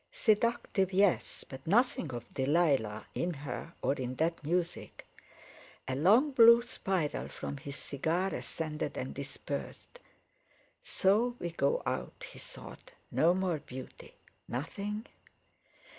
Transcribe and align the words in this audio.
Seductive, 0.11 0.91
yes; 0.93 1.45
but 1.47 1.67
nothing 1.67 2.11
of 2.11 2.33
Delilah 2.33 3.05
in 3.13 3.35
her 3.35 3.71
or 3.83 3.93
in 3.93 4.15
that 4.15 4.43
music. 4.43 5.05
A 5.87 5.95
long 5.95 6.31
blue 6.31 6.63
spiral 6.63 7.27
from 7.27 7.57
his 7.57 7.75
cigar 7.75 8.29
ascended 8.33 8.97
and 8.97 9.13
dispersed. 9.13 9.99
"So 10.81 11.35
we 11.37 11.51
go 11.51 11.83
out!" 11.85 12.23
he 12.31 12.39
thought. 12.39 12.93
"No 13.11 13.35
more 13.35 13.59
beauty! 13.59 14.15
Nothing?" 14.47 15.05